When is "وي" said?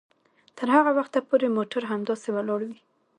2.67-2.79